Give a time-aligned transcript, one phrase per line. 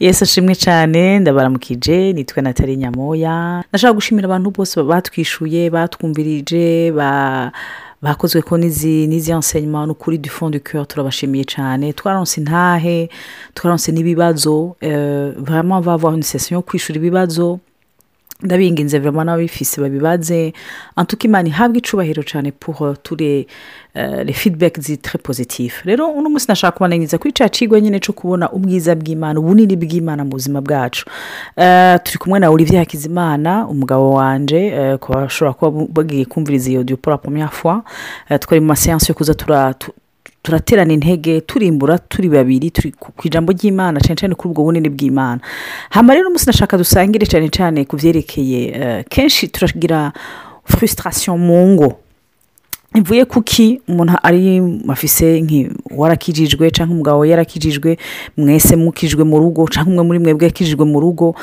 [0.00, 3.64] yesi ashimwe cyane ndabaramukije nitwe natali nyamoya.
[3.72, 7.52] Nashaka gushimira abantu bose batwishuye batwumvirije ba
[8.02, 11.92] bakozwe ko n'izi enseignement ni ukuri du fond du cœur turabashimiye cyane.
[11.92, 13.08] Twaronse intahe
[13.54, 17.60] twaronse n'ibibazo euh, vraiment va avoir une session yo kwishura ibibazo.
[18.42, 20.52] Ndabinginze vraiment n'ababifise babibaze.
[20.96, 22.52] Cas imana ihabwa icubahiro cyane
[22.82, 23.46] euh, tous les
[23.96, 28.00] euh, les feedback zi très positif rero uno munsi nashaka kubanangiza kuri ca cigwa nyine
[28.00, 31.04] co kubona ubwiza bw'imana ubunini bw'imana mu buzima bwacu.
[31.56, 36.84] Uh, turi kumwe na olivier hakizimana umugabo wanje uh, ku bashobora kuba bagiye kumviriza iyo
[37.50, 37.82] fois.
[38.30, 39.34] Uh, twari mu maseansi yo kuza
[40.42, 45.40] turaterana intege turimbura turi babiri turi ku ijambo ry'imana cyane cyane kuri ubwo bunini bw'imana.
[45.90, 50.12] Hama rero umunsi nashaka dusangire cyane cyane ku byerekeye eh, kenshi turagira
[50.64, 51.98] frustration mu ngo.
[52.94, 55.40] Ivuye kuki umuntu ari afise
[55.90, 57.96] warakijijwe cyangwa umugabo we yarakijijwe
[58.36, 61.34] mwese mukijwe mu rugo cyangwa umwe muri mwebwe yakijijwe mu rugo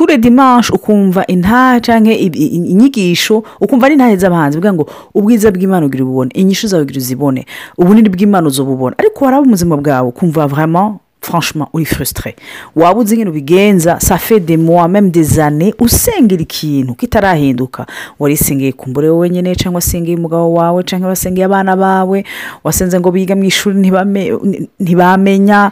[0.00, 6.04] ture dimanche ukumva intaha cyangwa inyigisho ukumva ari intahe z'abahanzi bivuga ngo ubwiza bw'imana ugira
[6.04, 7.44] ububone inyishu zawe ugira uzibone.
[7.78, 12.36] Ubunini bw'imana uzobubona ariko waraba ubuzima bwawe ukumva vraiment franchement uri frustre
[12.76, 13.98] waba uzi nyine ubigenza
[14.46, 17.86] des mois même des années usengera ikintu kitarahinduka
[18.18, 22.24] warisengeye kumbure wowe nyine cyangwa wasengeye umugabo wawe cyangwa wasengeye abana bawe.
[22.64, 24.32] Wasenze ngo biga mu ishuri ntibame-
[24.80, 25.70] ntibamenya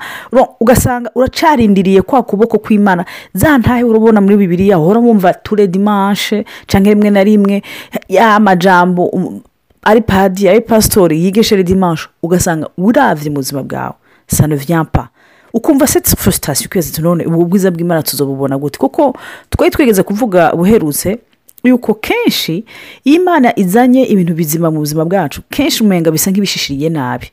[0.61, 3.05] ugasanga uracarindiriye kwa kuboko kw'imana.
[3.35, 7.63] Za ntahe urabona muri bibiriya uhora wumva ture dimanche cyangwa rimwe na rimwe
[8.09, 9.41] ya majambo um,
[9.83, 13.95] ari padi ari pasitori yigishere dimanche ugasanga uravye mu buzima bwawe.
[14.93, 15.09] Pas.
[15.53, 18.79] Ukumva cette frustration ukwezi none ubu bwiza bw'imana tuzobubona gute?
[18.79, 19.15] Kuko
[19.51, 21.19] twari twigeze kuvuga buherutse
[21.65, 22.65] yuko kenshi
[23.05, 27.27] iyo imana izanye ibintu bizima mu buzima bwacu kenshi umenga bisa nk'ibishishiriye nabi.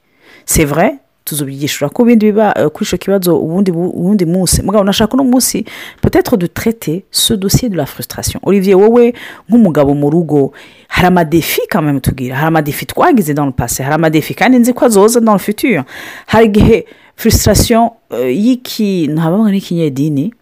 [0.46, 0.92] C'est vrai?
[1.26, 4.62] Tuzobyigishura ko ibindi biba eh, kuri icyo kibazo ubundi bu- ubundi munsi.
[4.62, 5.66] Mugabo nashaka uno munsi
[6.02, 8.40] peut-être de traiter ce dossier de la frustration.
[8.44, 9.14] Olivier wowe
[9.50, 10.54] nk'umugabo mu rugo
[10.88, 13.84] hari amadefi même tubwira hari amadefi twagize dans le passé.
[13.84, 15.84] Hari amadefi kandi nzi ko azoza dans le futur.
[16.28, 16.86] Hari igihe
[17.16, 17.90] frustration
[18.20, 20.34] y'ikintu habamo n'ikinyedini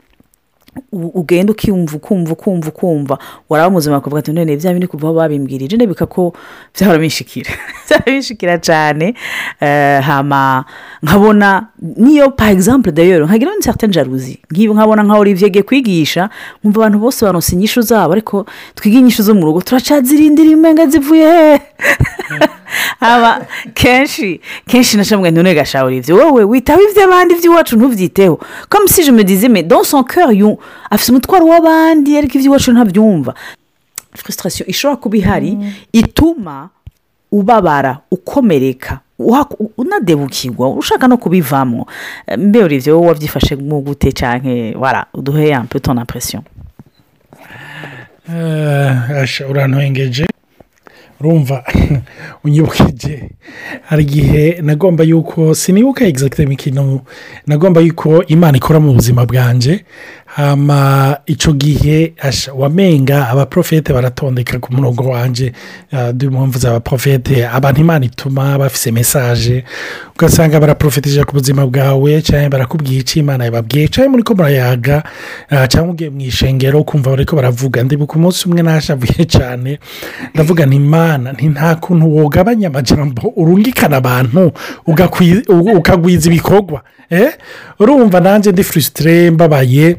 [0.91, 3.17] u- ugenda ukiyumva ukumva ukumva ukumva
[3.49, 6.33] waraba muzima bakavuga ati none bya bindi kuva aho babimbwirije ndabika ko
[6.73, 9.13] byahora binshikira cyane
[10.01, 10.65] hama
[11.03, 11.67] nkabona
[11.97, 16.29] niyo par exemple d'ailleurs nkagira une certaine jalousie nkiba nkabona nka Olivier agiye kwigisha
[16.63, 18.45] nkumva abantu bose baronse inyishu zabo ariko
[18.75, 21.61] twiga inyishu zo mu rugo turacazirindira imenga zivuye he
[23.03, 29.11] haba kenshi kenshi nacamwe none gasha Olivier wowe witaho iby'abandi iby'iwacu ntubyiteho comme si je
[29.11, 30.57] me disais mais dans son cœur yu
[30.89, 33.33] afite umutwaro w'abandi ariko iby'iwacu ntabyumva
[34.15, 35.57] frustration ishobora kuba ihari
[35.93, 36.69] ituma
[37.31, 38.99] ubabara ukomereka
[39.77, 41.87] unadebukirwa ushaka no kubivamo
[42.27, 46.41] Eh, mbe Olivier wowe wabyifashe mu gute cyane wara uduhe un peu ton impression.
[48.29, 50.25] Eh, asha uranwengeje
[51.23, 51.63] urumva
[52.43, 53.29] unyibukije
[53.87, 57.01] hari igihe nagomba yuko sinibuka egizagitema ikintu
[57.47, 59.85] nagomba yuko imana ikora mu buzima bwanjye
[60.35, 62.13] hama icyo gihe
[62.55, 65.53] wamenga abaprofete baratondeka ku murongo wanjye
[66.13, 69.63] du mpamvu z'abaprofete abantu imana ituma bafise mesaje
[70.15, 75.03] ugasanga baraprofetije ku buzima bwawe cyangwa barakubwiye icyo imana yababwiye cyangwa muri ko murayaga.
[75.49, 79.79] Ah, cyangwa ugiye mu ishengero ukumva bari ko baravuga ndibuka umunsi umwe nashavuye cyane
[80.33, 84.51] ndavuga ni imana nta kuntu wogabanya amajambo urungikana abantu
[85.77, 86.81] ukagwiza ibikorwa.
[87.09, 87.33] Eh?
[87.79, 89.97] urumva nanjye ndi furisitire mbabaye.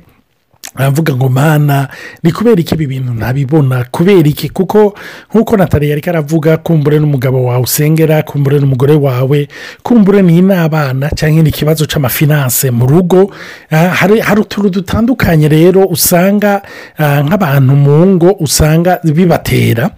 [0.75, 1.89] Aravuga ngo mana
[2.23, 4.49] ni kubera iki ibi bintu ntabibona kubera iki?
[4.49, 4.95] Kuko
[5.31, 9.49] nk'uko natali yari aravuga kumbure n'umugabo wawe usengera kumbure n'umugore wawe
[9.83, 13.31] kumbure ni n'abana cyangwa ni ikibazo cy'amafinanse mu rugo.
[13.71, 16.62] Ah, hari utuntu dutandukanye rero usanga
[16.99, 19.91] ah, nk'abantu mu ngo usanga bibatera.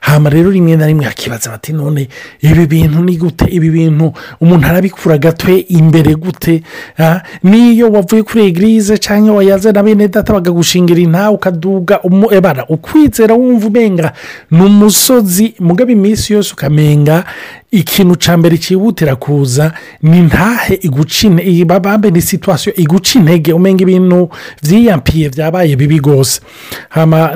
[0.00, 2.08] Hano rero rimwe na rimwe hakibaza bati none
[2.40, 3.44] ibi bintu ni gute?
[3.50, 6.62] Ibi bintu umuntu arabikura gatwe imbere gute?
[6.98, 13.34] Ah, n'iyo wavuye kuri egirize cyangwa wayaze na bene data bakagushingira intawe ukaduga ebara ukwizera
[13.34, 14.12] wumva umenga
[14.50, 17.24] ni umusozi mugabo iminsi yose ukamenga
[17.72, 19.72] ikintu cya mbere cyihutira kuza
[20.02, 24.28] ni ntahe iguca intege bambe ni situwasiyo iguca intege umenga ibintu
[24.62, 26.40] byiyampiye byabaye bibi rwose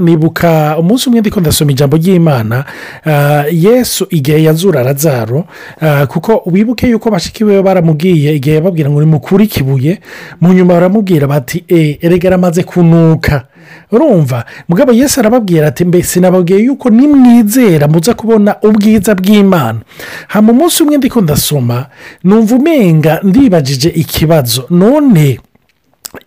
[0.00, 2.64] nibuka umunsi umwe ndiko ndasoma ijambo ry'imana
[3.06, 5.44] ah, yesu igihe yazura razaro
[5.80, 10.00] ah, kuko wibuke yuko bashikiwe baramubwiye igihe yababwira ngo nimukure ikibuye
[10.40, 13.46] mu nyuma baramubwira bati e erega aramaze kunuka.
[13.92, 19.78] Urumva mugabo yesu arababwira ati mbese nababwiye yuko nimwizera muza kubona ubwiza bw'imana.
[20.28, 21.86] Hama umunsi umwe ndiko ndasoma
[22.24, 24.66] numva umenga ndibagije ikibazo.
[24.70, 25.38] None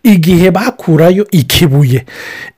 [0.02, 2.04] igihe bakurayo ikibuye.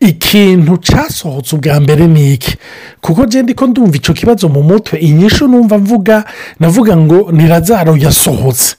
[0.01, 2.57] Ikintu cyasohotse ubwa mbere ni iki?
[3.01, 6.25] Kuko ngende ko ndumva icyo kibazo mu mutwe inyishu numva mvuga
[6.61, 8.77] navuga ngo ni razaro yasohotse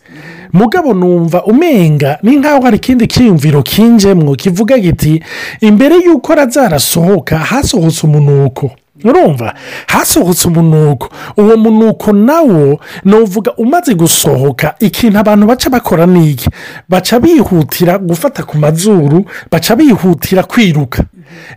[0.53, 5.23] mugabo numva umenga ni nkaho hari ikindi cyiyumviro kinjemwo kivuga giti
[5.61, 8.71] imbere y'uko razaro asohoka hasohotse umunuko.
[9.03, 9.53] Urumva?
[9.87, 11.09] Hasohotse umunuko.
[11.37, 16.49] Uwo munuko nawo ni uvuga umaze gusohoka ikintu abantu baca bakora ni iki
[16.89, 21.03] baca bihutira gufata ku mazuru baca bihutira kwiruka.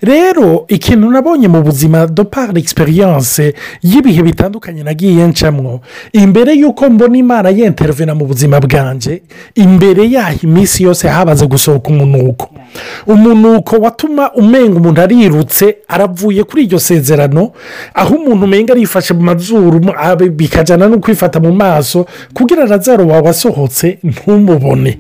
[0.01, 5.81] Rero ikintu nabonye mu buzima do par egisperiyanse y'ibihe bitandukanye nagiye ncamwo
[6.13, 9.23] imbere y'uko mbona imana yentervena mu buzima bwanjye
[9.55, 12.49] imbere yaho iminsi yose habaze gusohoka umunuko.
[13.07, 17.53] Umunuko watuma umenga umuntu arirutse aravuye kuri iryo sezerano
[17.95, 19.81] aho umuntu umenga arifashe mu mazuru
[20.31, 24.99] bikajyana no kwifata mu maso kugira razaro wawe asohotse ntumubone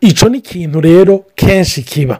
[0.00, 2.18] icyo ni ikintu rero kenshi kiba.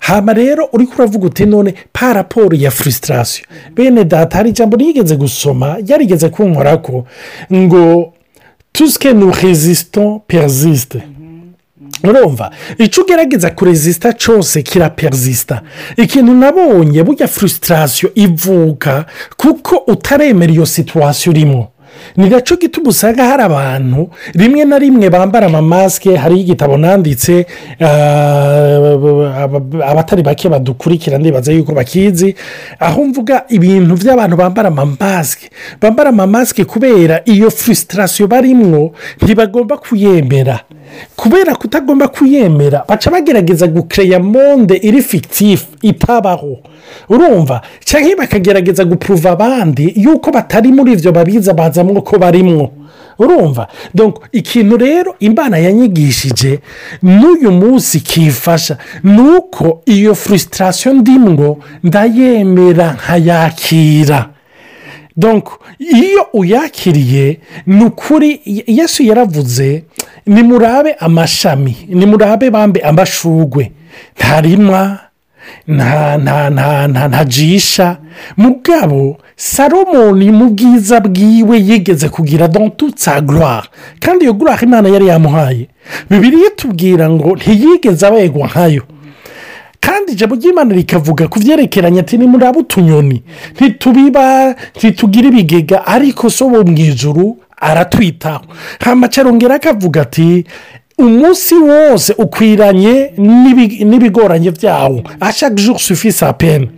[0.00, 5.76] Haba rero uri kuravuga uti none paraporo ya furisitasiyo bene data hari ijambo ryigeze gusoma
[5.86, 7.06] yarigeze kunkora ko
[7.52, 8.12] ngo
[8.72, 11.02] tusike nu rezisito perizisite
[12.04, 15.62] urumva icyo ugerageza kurezisita cyose kiraperizisita
[15.96, 19.04] ikintu nabonye burya furisitasiyo ivuka
[19.36, 21.71] kuko utaremera iyo situwasiyo urimo
[22.16, 27.46] ni na cyo gituma usanga hari abantu rimwe na rimwe bambara amamasike hariho igitabo nanditse
[29.86, 32.34] abatari bake badukurikira ndibaza yuko bakizi
[32.80, 35.50] aho mvuga ibintu by'abantu bambara amamasike.
[35.80, 38.92] Bambara amamasike kubera iyo furisitasiyo barimwo
[39.22, 40.60] ntibagomba kuyemera.
[41.16, 46.58] Kubera kutagomba kuyemera baca bagerageza gukeya monde iri fikitifu itabaho.
[47.08, 47.60] Urumva?
[47.84, 52.70] Cyangwa bakagerageza gupuruva abandi yuko batari muri ibyo babiza bazamo ko barimwo.
[53.18, 53.68] Urumva?
[54.32, 56.60] Ikintu rero imana yanyigishije
[57.02, 64.28] n'uyu munsi kifasha ni uko iyo furisitasiyo ndimwo ndayemera nkayakira.
[65.78, 69.84] Iyo uyakiriye ni ukuri yesu yaravuze
[70.26, 73.72] nimurabe amashami nimurabe bambe amashugwe
[74.16, 74.98] ntarima
[77.08, 77.96] ntajisha
[78.36, 83.62] mugabo salomoni mu bwiza bwiwe yigeze kugira dontusa gura
[84.00, 85.68] kandi iyo gura imana yari yamuhaye.
[86.10, 88.82] Bibiri itubwira ngo ntiyigeze abegwa nkayo.
[89.80, 93.22] Kandi ijambo ry'imana rikavuga ku byerekeranye ati ni muri utunyoni
[93.54, 95.86] ntitubiba ntitugira ibigega.
[95.86, 98.44] Ariko so wo mu ijuru aratwitaho.
[98.80, 100.44] Hamacarongera akavuga ati
[100.98, 103.12] umunsi wose ukwiranye
[103.84, 106.68] n'ibigoranye byawo ashaka sufisi apeni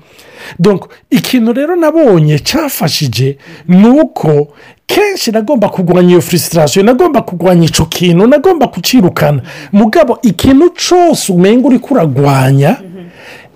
[1.10, 3.38] ikintu rero nabonye cyafashije
[3.68, 4.48] ni uko
[4.86, 9.42] kenshi nagomba kurwanya iyo furisitasiyo nagomba kurwanya icyo kintu nagomba kucirukana.
[9.72, 12.76] Mugabo ikintu cyose umenya uri kuragwanya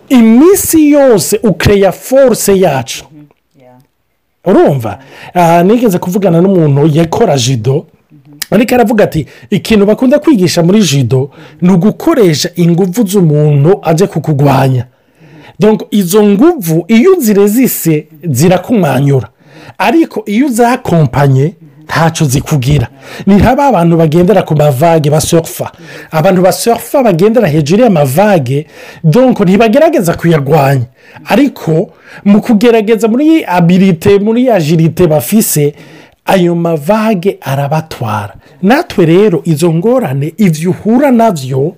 [0.08, 3.04] iminsi yose ukeya force yacu.
[4.44, 4.98] Urumva?
[5.64, 7.86] Nigeze kuvugana n'umuntu yakora jido
[8.50, 11.30] ariko aravuga ati ikintu bakunda kwigisha muri jido
[11.60, 14.84] ni ugukoresha ingufu z'umuntu ajya kukugwanya.
[15.90, 19.28] Izo nguvu iyo uzirezise zirakumanyura
[19.78, 21.52] ariko iyo uzakompanye
[21.84, 22.88] ntacyo zikugira.
[23.26, 25.72] Ni nk'aba abantu bagendera ku mavage basofa
[26.10, 28.66] abantu basofa bagendera hejuru y'amavage
[29.04, 30.84] donko ntibagerageza kuyarwanya
[31.24, 31.90] ariko
[32.24, 35.74] mu kugerageza muri abirite muri ajirite bafise
[36.28, 38.34] ayo mavage arabatwara.
[38.62, 41.74] Natwe rero izo ngorane ibyo uhura na byo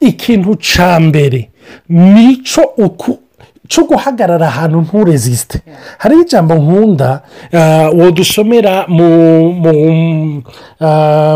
[0.00, 1.48] ikintu cya mbere
[1.88, 3.18] ni cyo uku
[3.68, 5.58] cyo guhagarara ahantu nturezisite
[5.98, 7.20] hariho ijambo nkunda
[7.98, 8.86] wodusomera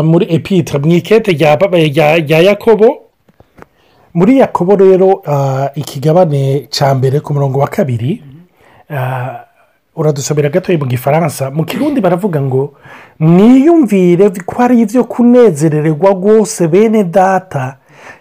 [0.03, 2.97] muri epitire mu ikete rya yakobo.
[4.13, 5.23] Muri yakobo rero
[5.75, 8.23] ikigabane cya mbere ku murongo wa kabiri
[9.95, 11.51] uradusomera gatoya mu gifaransa.
[11.51, 12.73] Mu kirundi baravuga ngo
[13.19, 17.77] mwiyumvire ko ari ibyo kunezererwa rwose bene data.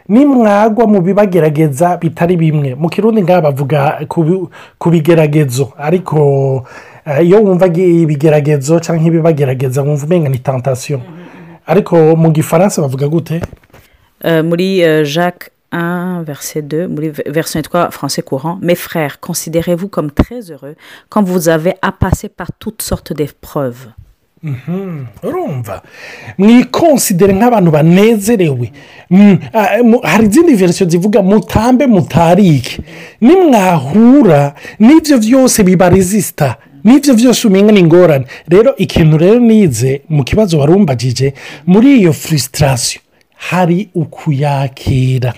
[0.08, 2.74] Nimwagwa mu bibagerageza bitari bimwe.
[2.74, 3.98] Mu kirundi ngaha bavuga
[4.78, 5.72] ku bigeragezo.
[5.78, 6.64] Ariko
[7.22, 11.00] iyo wumva ibigeragezo cyangwa ibibagerageza wumva umenya ni tantasiyo
[11.66, 13.40] ariko mu gifaransa bavuga gute?
[14.44, 16.88] Muri jacques 1, verset 2,
[17.26, 18.58] version 3, français courant.
[18.62, 20.74] Mes frères, considérez-vous comme très heureux
[21.08, 23.88] quand vous avez à passer par toutes sortes d'épreuves.
[25.24, 25.82] urumva
[26.38, 28.72] mwikonsidere nk'abantu banezerewe
[30.02, 32.78] hari izindi verisiyo zivuga mutambe mutarike
[33.20, 40.58] nimwahura n'ibyo byose bibarizisita n'ibyo byose umenya ni ingorane rero ikintu rero nize mu kibazo
[40.58, 41.34] warumbagije
[41.66, 43.00] muri iyo furisitasiyo
[43.36, 45.34] hari ukuyakira.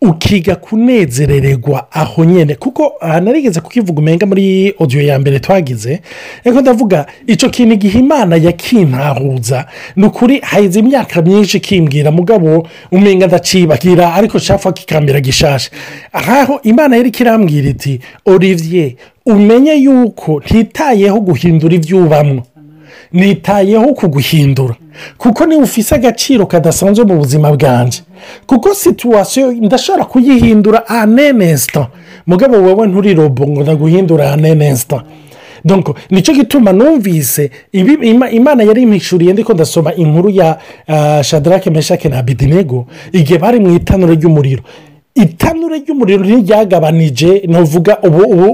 [0.00, 6.00] Ukiga kunezerererwa aho nyine kuko aha narigeze kukivuga umenga muri odiyo ya mbere twagize
[6.44, 13.26] reka ndavuga icyo kintu igihe imana yakintahuza ni ukuri hahize imyaka myinshi kimbwira mugabo umenga
[13.26, 15.70] ndacibagira ariko nshaka kikambera gishasha
[16.12, 18.92] aho imana yari kirambwira iti olivier
[19.26, 21.98] umenye yuko ntitayeho guhindura ibyo
[23.12, 24.74] nitayeho kuguhindura.
[25.18, 28.00] Kuko niba ufise agaciro kadasanzwe mu buzima bwanjye
[28.46, 31.88] kuko situwasiyo ndashobora kuyihindura anenesita
[32.26, 35.02] mugabo wowe nturi robo ngo ndaguhindura anenesita
[36.10, 37.50] ni cyo gituma numvise
[38.32, 40.58] imana yari imishuriye ndiko ndasoma inkuru ya
[41.24, 44.62] shadarake meshake na bidinego igihe bari mu itanura ry'umuriro.
[45.14, 47.98] Itanura ry'umuriro ntiryagabanije ntuvuga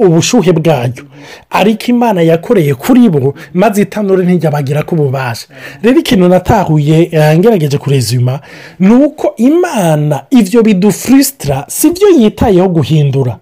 [0.06, 1.04] ubushuhe bwaryo.
[1.50, 5.46] Ariko imana yakoreye kuri bo maze itanura ntiryabagira ko ububasha.
[5.82, 8.40] Rero ikintu natahuye ngerageje kurezima
[8.80, 13.38] ni uko imana ibyo bidufurisitira si byo yitayeho guhindura.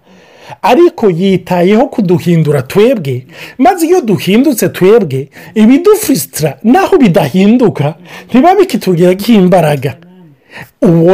[0.61, 3.25] Ariko yitayeho kuduhindura twebwe
[3.57, 7.95] maze iyo duhindutse twebwe ibidufurisitira naho bidahinduka
[8.29, 9.95] ntiba bikitugiraho imbaraga.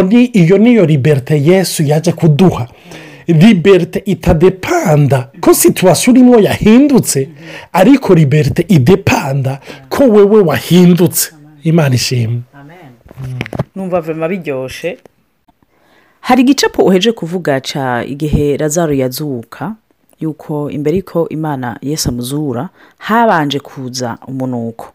[0.09, 2.67] Ni iyo niyo liberite yesu yaje kuduha.
[3.27, 5.29] Liberite itadepanda.
[5.41, 7.29] Ko situwasiyo urimo yahindutse
[7.73, 9.59] ariko liberite idepanda
[9.89, 11.31] ko wowe wahindutse.
[11.63, 12.41] Imana ishimwe.
[13.75, 14.97] Numva vema biryoshye
[16.19, 19.75] hari igicapo uheje kuvuga ca igihe razaro yazuka
[20.19, 24.85] yuko imbere y'uko imana yesi amuzura habanje kuza umunuko.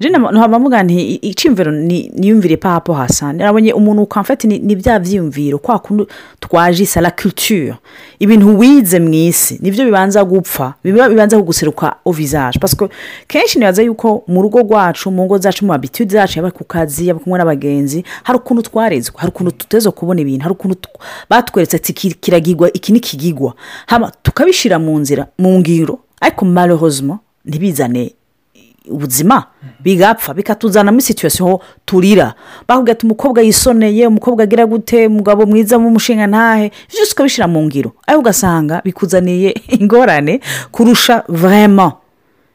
[0.00, 3.32] Ntabwo nti icyumviro niyumvire papo hasa.
[3.32, 6.06] Nabonye umuntu ukamfata ni bya byiyumviro kwa kundi
[6.40, 7.74] twaje la culture.
[8.18, 12.58] Ibintu wize mu isi ni byo bibanza gupfa bibanza kuguseruka o visage.
[12.58, 12.88] Pasiko
[13.28, 17.08] kenshi nibaza yuko mu rugo rwacu mu ngo zacu mu mabitude zacu yaba ku kazi
[17.08, 20.76] yaba kumwe n'abagenzi hari ukuntu twarezwe hari ukuntu tuteze kubona ibintu hari ukuntu
[21.30, 23.54] batweretse ati kiragigwa iki ni kigigwa.
[24.22, 25.98] Tukabishyira mu nzira mu ngiro.
[26.20, 28.12] Ariko marehozimo ntibizane
[28.88, 29.44] ubuzima
[29.80, 32.34] bigapfa bikatuzanamo situwasiyo turira.
[32.68, 36.70] Bakubwira ati umukobwa yisoneye umukobwa agira gute umugabo mwiza w'umushinga ntahe?
[36.92, 37.92] Byose ukabishyira mu ngiro.
[38.06, 41.92] Ariko ugasanga bikuzaniye ingorane kurusha vayema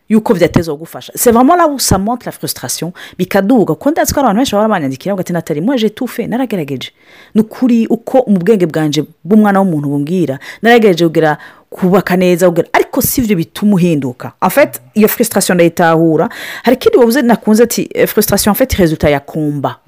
[0.10, 2.92] yuko byateza gufasha se vamo la usamonte la frustration.
[3.18, 6.92] Bikaduga kuko ndazi ko abantu benshi baba banyandikira bagati natari mwaje tufe naragerageje.
[7.34, 11.38] Ni ukuri uko mu bwenge bwanje bw'umwana w'umuntu bumbwira naragerageje kugira
[11.70, 14.32] kubaka neza ariko si ibyo bituma uhinduka.
[14.42, 16.30] Afite iyo frustration ndayitahura.
[16.64, 19.80] Hari ikindi wabuze nakunze ati frustration afite resulta ya kumba.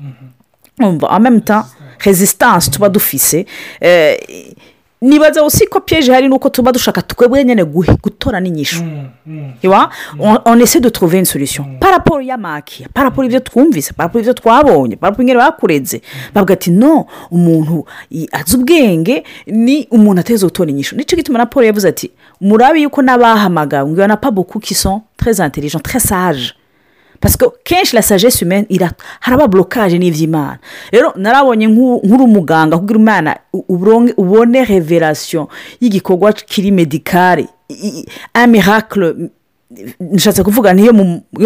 [0.80, 1.10] Umva?
[1.10, 1.66] Amemuta
[2.06, 3.46] resistance tuba dufise.
[5.02, 8.84] Nibaza usiko piyeje hari nuko tuba dushaka twebwe nyine gutora n'inyishu
[10.46, 11.66] on ese de trouver une solution.
[11.80, 16.02] Paraporo y'amakiya paraporo ibyo twumvise paraporo ibyo twabonye paraporo ingero bakureze
[16.34, 17.86] bavuga ati no umuntu
[18.32, 22.12] azi ubwenge ni umuntu ateze gutora inyishu ni cyo gituma na paul yavuze ati
[22.42, 25.84] murabe yuko n'abahamagawe ngo na pabuku kison très intelligent
[27.20, 28.66] parce que kenshi la sagesse humaine
[29.20, 30.60] haraba borokaje n'iby'imana
[30.92, 33.38] rero narabonye nk'uri umuganga kugira umwana
[34.18, 35.48] ubone reverasiyo
[35.82, 37.46] y'igikorwa kiri medikare
[38.34, 39.14] amirakire
[40.00, 40.94] nshatse kuvuga niyo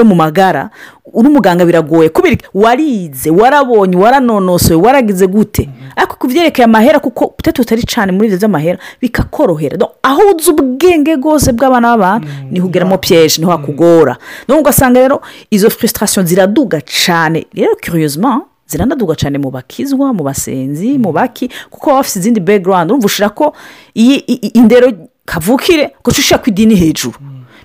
[0.03, 0.69] mu magara
[1.13, 2.09] uri umuganga biragoye.
[2.09, 5.69] Kubera warize warabonye waranonosoye waragize gute?
[5.95, 9.77] Ariko ku byerekeye amahera kuko utari utari cyane muri ibyo by'amahera bikakorohera.
[10.03, 14.17] Aho uzi ubwenge bwose bw'abana b'abantu ni ho ugeramo piyeje ni ho hakugora.
[14.47, 15.21] Ugasanga rero
[15.51, 21.85] izo frustration ziraduga cyane rero kiriyozima ziranaduga cyane mu bakizwa mu basenzi mu baki kuko
[21.89, 22.91] baba bafite izindi background.
[22.91, 23.53] Urumva ushira ko
[23.95, 24.17] iyi
[24.55, 24.91] indero
[25.25, 27.19] kavukire guca ushaka idini hejuru.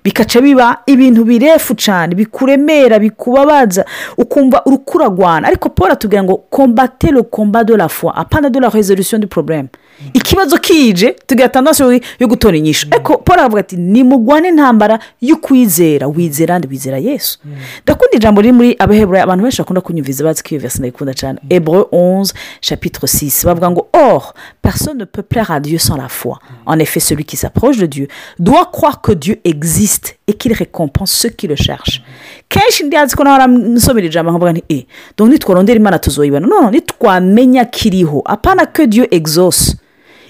[0.07, 3.85] Bikaca biba ibintu birefu cyane bikuremera bikubabaza
[4.17, 5.49] ukumva urukuragwana.
[5.49, 9.27] Ariko paul atubwira ngo kombate le komba de la foi apana de la resolution du
[9.27, 9.69] problème.
[10.15, 12.87] Ikibazo kije tugira tandasiyo yo gutora inyishu.
[12.91, 17.39] Ariko paul aravuga ati nimugwane intambara yo kwizera wizera wizera yesu.
[17.83, 21.39] Ndakunda ijambo riri muri abaheburayi abantu benshi bakunda kunyumviza bazi ko iyo vesi ndayikunda cyane
[21.51, 23.45] ebro onze chapitre six.
[23.47, 26.37] Bavuga ngo or personne ne peut plaire à Dieu sans la foi.
[26.67, 28.09] En effet celui qui s'approche de Dieu
[28.39, 29.96] doit croire que Dieu existe
[30.27, 32.03] et qu'il récompense ceux qui le cherchent.
[32.49, 34.87] Kenshi ndiyazi ko nawe aramusomera ijambo nkavuga nti e
[35.17, 38.23] dore nitworondera imana tuzoyibona none nitwamenya kiriho.
[38.25, 39.77] Apana que Dieu exauce.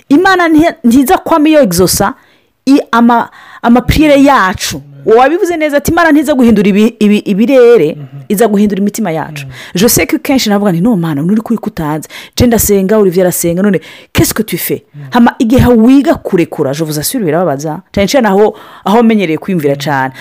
[0.09, 0.49] Imana
[0.85, 2.15] ntiza kwamo iyo egzosa
[3.63, 6.69] amapirire yacu wabivuze neza ati imana ntiza guhindura
[7.25, 7.97] ibirere
[8.29, 9.47] iza guhindura imitima yacu.
[9.75, 13.81] Jose ko kenshi navuga nti no mwana nturi kuri kutanze jenda asenga uriya arasenga none
[14.13, 17.81] kesike tufe hama igihe wiga kurekura jovuze asubira birababaza.
[17.93, 20.15] Cyane cyane aho aho umenyereye kwiyumvira cyane.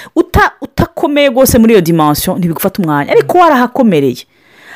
[0.61, 3.11] Utakomeye rwose muri iyo dimansiyo ntibigufata umwanya.
[3.11, 4.25] Ariko warahakomereye.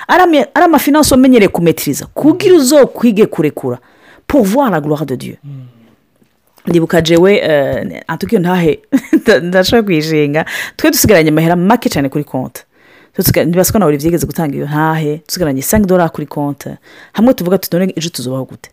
[0.08, 3.78] Ari amafinansi umenyereye kumetiriza kubwira uzo kwige kurekura.
[4.82, 5.36] Gloire de dieu.
[6.68, 8.80] Ndibuka jewe eh, antukiyo ntahe
[9.44, 12.62] ndashobora kuyishinga twe dusigaranye amahera make cyane kuri konti
[13.46, 15.22] ntibasi ko nawe byigeze gutanga iyo ntahe.
[15.28, 16.70] Dusigaranye sangi dora kuri konti
[17.14, 18.70] hamwe tuvuga tuti ejo tuzubaho gute?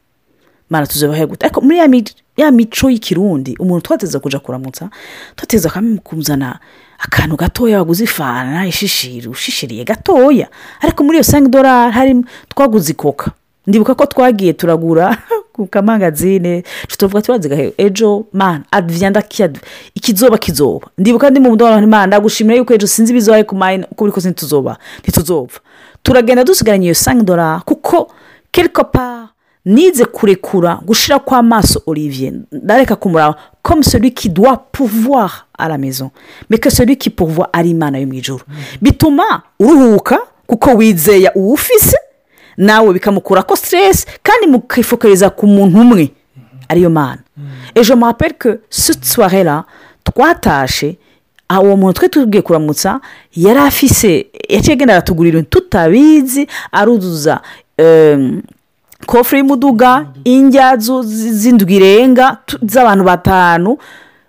[0.71, 1.47] Mana tuzubaho gute?
[1.47, 4.91] Ariko muri ya mi- ya mico y'ikirundi umuntu twateza kuja kuramutsa
[5.37, 5.71] twateza
[6.05, 6.59] kuzana
[6.99, 10.49] akantu gatoya waguze ifana ishishiri ushishiriye gatoya.
[10.81, 13.33] Ariko muri iyo sangi dora harimo twaguze ikoka.
[13.67, 15.17] Ndibuka ko twagiye turagura
[15.53, 16.63] ku kamangazine
[16.99, 19.61] tuvuga tubazigahe ejo mana adviyanda kiyadu
[19.95, 20.87] ikizoba kizoba.
[20.99, 24.31] Ndibuka ndi mu mudomo mana ndagushimira yuko ejo sinzi ibizoba ariko mayina uko biri kose
[24.31, 25.61] ntituzova ntituzopfa.
[26.03, 28.13] Turagenda dusigaranye iyo sangi dora kuko
[28.93, 29.29] part
[29.65, 32.33] nize kurekura gushira kw'amaso olivier.
[32.53, 33.37] Ndareka kumuraba
[35.79, 36.11] maison
[36.49, 38.45] mais que celui qui pourvoit ari imana yo mu ijoro
[38.81, 41.97] bituma uruhuka kuko wizeye uwufise
[42.57, 46.11] nawe bikamukura ko siteresi kandi mukifokariza ku muntu umwe.
[46.69, 47.19] Ariyo mana.
[47.75, 49.65] Ejo maperi ke soirée la
[50.05, 50.97] twatashe
[51.63, 53.01] uwo muntu twe tubwiye kuramutsa
[53.37, 57.41] yari afise yaciye agenda aratugurira tutabizi aruzuza
[57.79, 58.43] em,
[59.07, 63.79] kofure y'umuduga indya zu- zi- z'indwi irenga tu- z'abantu batanu.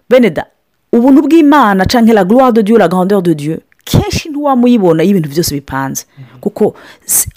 [0.10, 0.46] Bene da
[0.93, 5.29] ubuntu bw'imana cyangwa la gloire de dieu la grandeur de dieu kenshi ntiwamuyibona iyo ibintu
[5.29, 6.06] byose bipanze
[6.41, 6.75] kuko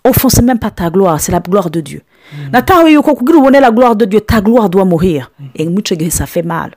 [0.04, 2.00] ofonse même pas ta gloire c'est la gloire de dieu.
[2.52, 5.30] Natawe yuko kugira ubone la gloire de dieu ta gloire doit mourir.
[5.54, 6.70] Icyo gihe fait mal.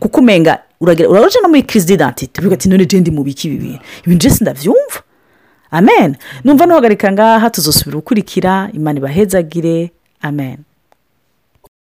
[0.00, 2.40] Kuko umenga uragira uraje no muri crise d'identité.
[2.40, 5.00] Uvuga ati none je ndi mu biki ibi bintu ibintu byose ndabyumva
[5.70, 6.16] amen.
[6.44, 9.92] Numva nuhagarika ngaha tuzosubira gukurikira imana ibahezagire
[10.22, 10.58] amen.